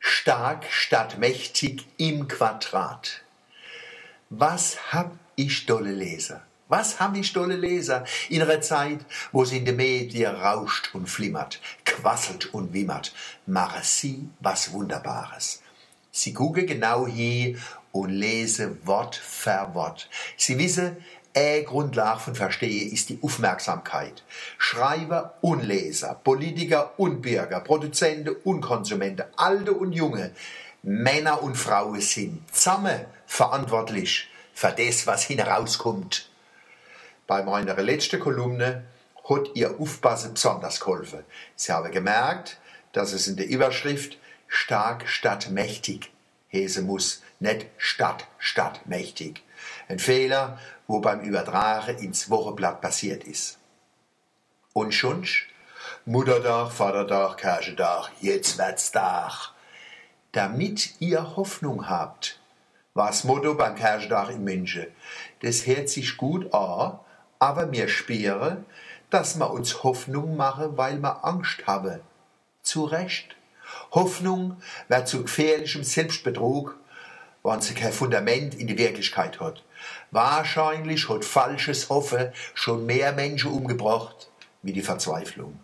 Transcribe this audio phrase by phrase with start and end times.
[0.00, 3.22] Stark statt mächtig im Quadrat.
[4.30, 6.42] Was hab ich dolle Leser?
[6.68, 9.00] Was haben ich dolle Leser in einer Zeit,
[9.32, 13.14] wo es in den Medien rauscht und flimmert, quasselt und wimmert,
[13.46, 15.62] machen sie was Wunderbares.
[16.12, 17.56] Sie gucken genau hier
[17.90, 20.08] und lesen Wort für Wort.
[20.36, 20.96] Sie wissen,
[21.34, 24.22] eine Grundlage von Verstehen ist die Aufmerksamkeit.
[24.56, 30.32] Schreiber und Leser, Politiker und Bürger, Produzenten und Konsumenten, Alte und Junge,
[30.82, 36.28] Männer und Frauen sind zusammen verantwortlich für das, was herauskommt.
[37.26, 38.84] Bei meiner letzten Kolumne
[39.28, 41.24] hat ihr Aufpassen besonders geholfen.
[41.54, 42.58] Sie haben gemerkt,
[42.92, 46.10] dass es in der Überschrift stark statt mächtig
[46.48, 49.42] hese muss, nicht statt statt mächtig.
[49.88, 53.58] Ein Fehler, wo beim Übertragen ins Wochenblatt passiert ist.
[54.72, 55.48] Und schonsch?
[56.04, 59.52] Muttertag, Vatertag, Kirchentag, jetzt wird's Tag.
[60.32, 62.38] Damit ihr Hoffnung habt,
[62.94, 64.86] war das Motto beim Kirchentag in München.
[65.40, 66.98] Das hört sich gut an,
[67.38, 68.64] aber mir spüren,
[69.10, 72.00] dass wir uns Hoffnung machen, weil wir Angst haben.
[72.62, 73.36] Zu Recht.
[73.92, 74.56] Hoffnung
[74.88, 76.76] wird zu gefährlichem Selbstbetrug,
[77.42, 79.64] wenn sie kein Fundament in die Wirklichkeit hat.
[80.10, 84.30] Wahrscheinlich hat falsches Hoffen schon mehr Menschen umgebracht
[84.62, 85.58] wie die Verzweiflung.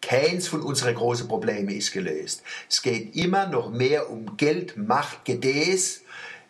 [0.00, 2.42] Keins von unseren großen Problemen ist gelöst.
[2.68, 6.02] Es geht immer noch mehr um Geld, Macht, Gedäß,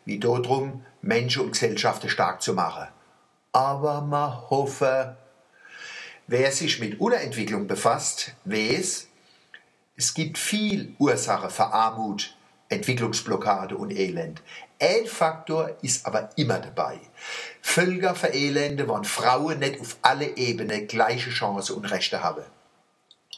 [0.05, 2.89] wie darum, Menschen und Gesellschaften stark zu machen.
[3.53, 5.17] Aber man hoffe,
[6.27, 9.09] wer sich mit Unterentwicklung befasst, weiß,
[10.03, 12.35] es gibt viel Ursache für Armut,
[12.69, 14.43] Entwicklungsblockade und Elend.
[14.81, 16.99] Ein Faktor ist aber immer dabei.
[17.61, 22.43] Völker verelende, wann Frauen nicht auf alle Ebenen gleiche Chancen und Rechte haben.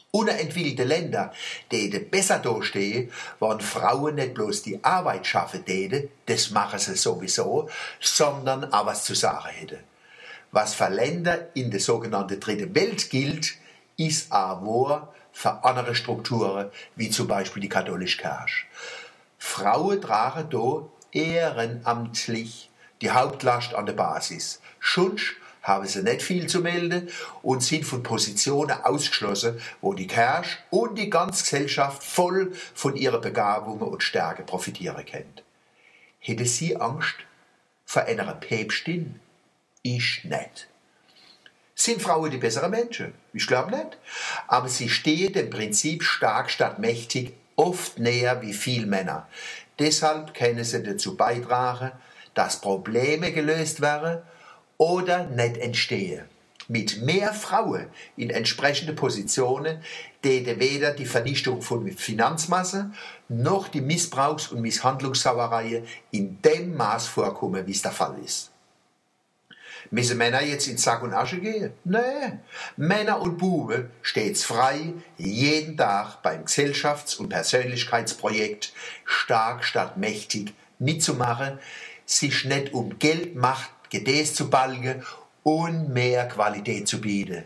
[0.09, 1.31] Unterentwickelte Länder,
[1.71, 7.69] die besser dastehen, wann Frauen nicht bloß die Arbeit schaffen täten, das machen sie sowieso,
[7.99, 9.83] sondern auch was zu sagen hätten.
[10.51, 13.53] Was für Länder in der sogenannten Dritten Welt gilt,
[13.97, 18.65] ist aber für andere Strukturen, wie zum Beispiel die katholische Kirche.
[19.37, 24.61] Frauen tragen da ehrenamtlich die Hauptlast an der Basis.
[24.79, 27.09] Schunsch haben sie nicht viel zu melden
[27.41, 33.19] und sind von Positionen ausgeschlossen, wo die Kirche und die ganze Gesellschaft voll von ihrer
[33.19, 35.41] Begabungen und Stärke profitieren können.
[36.19, 37.15] Hätte sie Angst
[37.83, 39.19] vor einer Päpstin?
[39.81, 40.69] Ich nicht.
[41.77, 43.13] Sind Frauen die besseren Menschen?
[43.33, 43.97] Ich glaube nicht.
[44.47, 49.27] Aber sie stehen dem Prinzip stark statt mächtig oft näher wie viel Männer.
[49.77, 51.91] Deshalb können sie dazu beitragen,
[52.33, 54.21] dass Probleme gelöst werden
[54.77, 56.23] oder nicht entstehen.
[56.67, 57.87] Mit mehr Frauen
[58.17, 59.83] in entsprechende Positionen
[60.23, 62.91] täte weder die Vernichtung von Finanzmasse
[63.27, 68.54] noch die Missbrauchs- und Misshandlungssauereien in dem Maß vorkommen, wie es der Fall ist.
[69.91, 71.71] Müssen Männer jetzt in Sack und Asche gehen?
[71.83, 71.99] Nee.
[72.77, 78.73] Männer und Buben stets frei, jeden Tag beim Gesellschafts- und Persönlichkeitsprojekt
[79.05, 81.59] stark statt mächtig mitzumachen,
[82.05, 85.03] sich nicht um Geld, Macht, Gedäß zu balgen
[85.43, 87.45] und mehr Qualität zu bieten.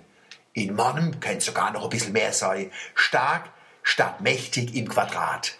[0.54, 2.72] In Mannem könnte sogar noch ein bisschen mehr sein.
[2.96, 3.50] Stark
[3.84, 5.59] statt mächtig im Quadrat.